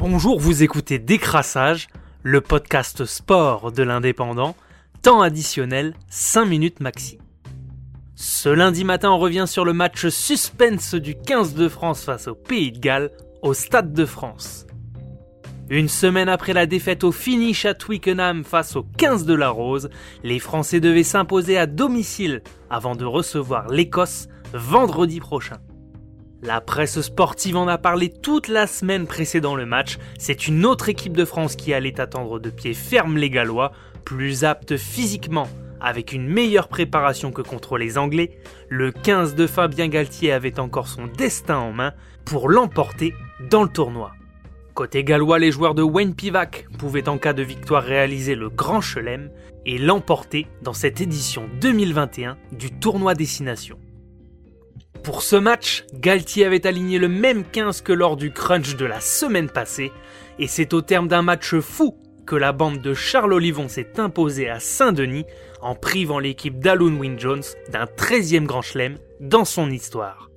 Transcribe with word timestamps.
Bonjour, 0.00 0.40
vous 0.40 0.62
écoutez 0.62 0.98
Décrassage, 0.98 1.88
le 2.22 2.40
podcast 2.40 3.04
sport 3.04 3.70
de 3.70 3.82
l'indépendant, 3.82 4.56
temps 5.02 5.20
additionnel 5.20 5.92
5 6.08 6.46
minutes 6.46 6.80
maxi. 6.80 7.18
Ce 8.14 8.48
lundi 8.48 8.84
matin, 8.84 9.10
on 9.10 9.18
revient 9.18 9.44
sur 9.46 9.66
le 9.66 9.74
match 9.74 10.08
suspense 10.08 10.94
du 10.94 11.16
15 11.16 11.52
de 11.52 11.68
France 11.68 12.02
face 12.02 12.28
au 12.28 12.34
Pays 12.34 12.72
de 12.72 12.78
Galles 12.78 13.10
au 13.42 13.52
Stade 13.52 13.92
de 13.92 14.06
France. 14.06 14.66
Une 15.68 15.90
semaine 15.90 16.30
après 16.30 16.54
la 16.54 16.64
défaite 16.64 17.04
au 17.04 17.12
finish 17.12 17.66
à 17.66 17.74
Twickenham 17.74 18.42
face 18.42 18.76
au 18.76 18.84
15 18.96 19.26
de 19.26 19.34
la 19.34 19.50
Rose, 19.50 19.90
les 20.24 20.38
Français 20.38 20.80
devaient 20.80 21.02
s'imposer 21.02 21.58
à 21.58 21.66
domicile 21.66 22.40
avant 22.70 22.96
de 22.96 23.04
recevoir 23.04 23.68
l'Écosse 23.68 24.28
vendredi 24.54 25.20
prochain. 25.20 25.58
La 26.42 26.62
presse 26.62 27.02
sportive 27.02 27.58
en 27.58 27.68
a 27.68 27.76
parlé 27.76 28.08
toute 28.08 28.48
la 28.48 28.66
semaine 28.66 29.06
précédant 29.06 29.54
le 29.54 29.66
match. 29.66 29.98
C'est 30.18 30.48
une 30.48 30.64
autre 30.64 30.88
équipe 30.88 31.14
de 31.14 31.26
France 31.26 31.54
qui 31.54 31.74
allait 31.74 32.00
attendre 32.00 32.38
de 32.38 32.48
pied 32.48 32.72
ferme 32.72 33.18
les 33.18 33.28
Gallois, 33.28 33.72
plus 34.06 34.44
apte 34.44 34.78
physiquement, 34.78 35.48
avec 35.82 36.14
une 36.14 36.26
meilleure 36.26 36.68
préparation 36.68 37.30
que 37.30 37.42
contre 37.42 37.76
les 37.76 37.98
Anglais. 37.98 38.38
Le 38.70 38.90
15 38.90 39.34
de 39.34 39.46
Fabien 39.46 39.88
Galtier 39.88 40.32
avait 40.32 40.58
encore 40.58 40.88
son 40.88 41.06
destin 41.06 41.58
en 41.58 41.72
main 41.72 41.92
pour 42.24 42.48
l'emporter 42.48 43.12
dans 43.50 43.62
le 43.62 43.68
tournoi. 43.68 44.12
Côté 44.72 45.04
gallois, 45.04 45.38
les 45.38 45.52
joueurs 45.52 45.74
de 45.74 45.82
Wayne 45.82 46.14
Pivac 46.14 46.68
pouvaient 46.78 47.10
en 47.10 47.18
cas 47.18 47.34
de 47.34 47.42
victoire 47.42 47.82
réaliser 47.82 48.34
le 48.34 48.48
Grand 48.48 48.80
Chelem 48.80 49.30
et 49.66 49.76
l'emporter 49.76 50.46
dans 50.62 50.72
cette 50.72 51.02
édition 51.02 51.50
2021 51.60 52.38
du 52.52 52.70
tournoi 52.70 53.14
Destination. 53.14 53.78
Pour 55.02 55.22
ce 55.22 55.36
match, 55.36 55.84
Galtier 55.94 56.44
avait 56.44 56.66
aligné 56.66 56.98
le 56.98 57.08
même 57.08 57.44
15 57.44 57.80
que 57.80 57.92
lors 57.92 58.16
du 58.16 58.32
crunch 58.32 58.76
de 58.76 58.84
la 58.84 59.00
semaine 59.00 59.48
passée, 59.48 59.92
et 60.38 60.46
c'est 60.46 60.74
au 60.74 60.82
terme 60.82 61.08
d'un 61.08 61.22
match 61.22 61.54
fou 61.56 61.96
que 62.26 62.36
la 62.36 62.52
bande 62.52 62.80
de 62.80 62.92
Charles 62.92 63.32
Olivon 63.32 63.68
s'est 63.68 63.98
imposée 63.98 64.48
à 64.48 64.60
Saint-Denis 64.60 65.24
en 65.62 65.74
privant 65.74 66.18
l'équipe 66.18 66.58
d'Alun 66.60 66.98
Wynne 66.98 67.18
Jones 67.18 67.42
d'un 67.70 67.84
13e 67.84 68.44
Grand 68.44 68.62
Chelem 68.62 68.98
dans 69.20 69.46
son 69.46 69.70
histoire. 69.70 70.29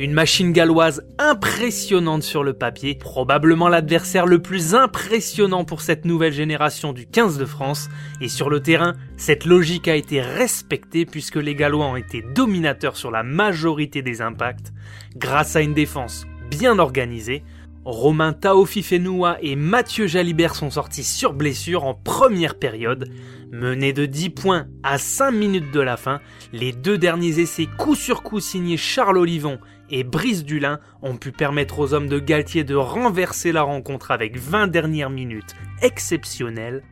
Une 0.00 0.12
machine 0.12 0.50
galloise 0.50 1.06
impressionnante 1.18 2.24
sur 2.24 2.42
le 2.42 2.52
papier, 2.52 2.96
probablement 2.96 3.68
l'adversaire 3.68 4.26
le 4.26 4.42
plus 4.42 4.74
impressionnant 4.74 5.64
pour 5.64 5.82
cette 5.82 6.04
nouvelle 6.04 6.32
génération 6.32 6.92
du 6.92 7.06
15 7.06 7.38
de 7.38 7.44
France, 7.44 7.88
et 8.20 8.28
sur 8.28 8.50
le 8.50 8.58
terrain, 8.58 8.94
cette 9.16 9.44
logique 9.44 9.86
a 9.86 9.94
été 9.94 10.20
respectée 10.20 11.06
puisque 11.06 11.36
les 11.36 11.54
Gallois 11.54 11.86
ont 11.86 11.96
été 11.96 12.22
dominateurs 12.34 12.96
sur 12.96 13.12
la 13.12 13.22
majorité 13.22 14.02
des 14.02 14.20
impacts, 14.20 14.72
grâce 15.14 15.54
à 15.54 15.60
une 15.60 15.74
défense 15.74 16.26
bien 16.50 16.80
organisée, 16.80 17.44
Romain 17.84 18.32
Taofifenua 18.32 19.36
et 19.42 19.56
Mathieu 19.56 20.06
Jalibert 20.06 20.54
sont 20.54 20.70
sortis 20.70 21.04
sur 21.04 21.34
blessure 21.34 21.84
en 21.84 21.92
première 21.92 22.58
période. 22.58 23.10
Menés 23.52 23.92
de 23.92 24.06
10 24.06 24.30
points 24.30 24.66
à 24.82 24.96
5 24.96 25.30
minutes 25.30 25.70
de 25.70 25.80
la 25.80 25.98
fin, 25.98 26.20
les 26.54 26.72
deux 26.72 26.96
derniers 26.96 27.40
essais 27.40 27.68
coup 27.78 27.94
sur 27.94 28.22
coup 28.22 28.40
signés 28.40 28.78
Charles 28.78 29.18
Olivon 29.18 29.58
et 29.90 30.04
Brice 30.04 30.44
Dulin 30.44 30.80
ont 31.02 31.16
pu 31.16 31.32
permettre 31.32 31.78
aux 31.78 31.94
hommes 31.94 32.08
de 32.08 32.18
Galtier 32.18 32.64
de 32.64 32.74
renverser 32.74 33.52
la 33.52 33.62
rencontre 33.62 34.10
avec 34.10 34.36
20 34.36 34.68
dernières 34.68 35.10
minutes 35.10 35.54
exceptionnelles. 35.82 36.82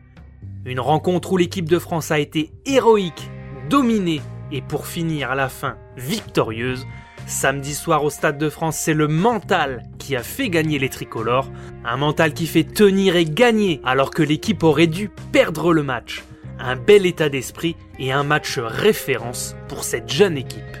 Une 0.65 0.79
rencontre 0.79 1.33
où 1.33 1.37
l'équipe 1.37 1.67
de 1.67 1.79
France 1.79 2.11
a 2.11 2.19
été 2.19 2.51
héroïque, 2.65 3.29
dominée 3.69 4.21
et 4.51 4.61
pour 4.61 4.87
finir 4.87 5.31
à 5.31 5.35
la 5.35 5.49
fin 5.49 5.77
victorieuse. 5.97 6.85
Samedi 7.25 7.73
soir 7.73 8.03
au 8.03 8.09
Stade 8.09 8.37
de 8.37 8.49
France, 8.49 8.77
c'est 8.77 8.93
le 8.93 9.07
mental 9.07 9.83
qui 9.97 10.15
a 10.15 10.23
fait 10.23 10.49
gagner 10.49 10.77
les 10.77 10.89
tricolores. 10.89 11.49
Un 11.85 11.97
mental 11.97 12.33
qui 12.33 12.47
fait 12.47 12.65
tenir 12.65 13.15
et 13.15 13.25
gagner 13.25 13.81
alors 13.85 14.11
que 14.11 14.23
l'équipe 14.23 14.63
aurait 14.63 14.87
dû 14.87 15.09
perdre 15.31 15.73
le 15.73 15.83
match. 15.83 16.23
Un 16.59 16.75
bel 16.75 17.05
état 17.05 17.29
d'esprit 17.29 17.75
et 17.97 18.11
un 18.11 18.23
match 18.23 18.59
référence 18.59 19.55
pour 19.67 19.83
cette 19.83 20.11
jeune 20.11 20.37
équipe. 20.37 20.77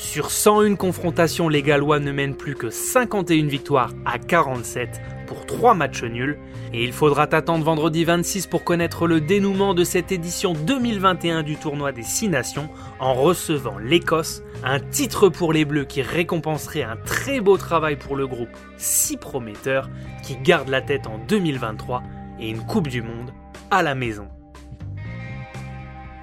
Sur 0.00 0.30
101 0.30 0.74
confrontations, 0.74 1.48
les 1.48 1.62
Gallois 1.62 2.00
ne 2.00 2.10
mènent 2.10 2.34
plus 2.34 2.56
que 2.56 2.70
51 2.70 3.46
victoires 3.46 3.92
à 4.04 4.18
47 4.18 5.00
pour 5.28 5.46
3 5.46 5.74
matchs 5.74 6.02
nuls. 6.02 6.36
Et 6.72 6.82
il 6.82 6.92
faudra 6.92 7.28
attendre 7.30 7.64
vendredi 7.64 8.04
26 8.04 8.48
pour 8.48 8.64
connaître 8.64 9.06
le 9.06 9.20
dénouement 9.20 9.72
de 9.72 9.84
cette 9.84 10.10
édition 10.10 10.54
2021 10.54 11.44
du 11.44 11.56
tournoi 11.56 11.92
des 11.92 12.02
6 12.02 12.28
nations 12.28 12.68
en 12.98 13.14
recevant 13.14 13.78
l'Écosse, 13.78 14.42
un 14.64 14.80
titre 14.80 15.28
pour 15.28 15.52
les 15.52 15.64
Bleus 15.64 15.84
qui 15.84 16.02
récompenserait 16.02 16.82
un 16.82 16.96
très 16.96 17.40
beau 17.40 17.56
travail 17.56 17.96
pour 17.96 18.16
le 18.16 18.26
groupe 18.26 18.56
si 18.78 19.16
prometteur 19.16 19.88
qui 20.24 20.36
garde 20.36 20.70
la 20.70 20.80
tête 20.80 21.06
en 21.06 21.18
2023 21.28 22.02
et 22.40 22.48
une 22.48 22.64
Coupe 22.66 22.88
du 22.88 23.02
Monde 23.02 23.32
à 23.70 23.82
la 23.82 23.94
maison. 23.94 24.26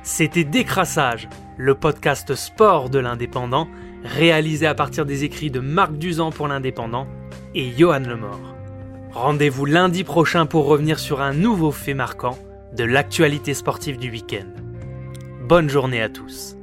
C'était 0.03 0.45
Décrassage, 0.45 1.29
le 1.57 1.75
podcast 1.75 2.35
sport 2.35 2.89
de 2.89 2.99
l'Indépendant, 2.99 3.67
réalisé 4.03 4.67
à 4.67 4.75
partir 4.75 5.05
des 5.05 5.23
écrits 5.23 5.51
de 5.51 5.59
Marc 5.59 5.93
Duzan 5.93 6.31
pour 6.31 6.47
l'Indépendant 6.47 7.07
et 7.55 7.71
Johan 7.77 7.99
Lemort. 7.99 8.55
Rendez-vous 9.11 9.65
lundi 9.65 10.03
prochain 10.03 10.45
pour 10.45 10.67
revenir 10.67 10.99
sur 10.99 11.21
un 11.21 11.33
nouveau 11.33 11.71
fait 11.71 11.95
marquant 11.95 12.37
de 12.75 12.83
l'actualité 12.83 13.53
sportive 13.53 13.97
du 13.97 14.11
week-end. 14.11 14.47
Bonne 15.41 15.69
journée 15.69 16.01
à 16.01 16.09
tous. 16.09 16.56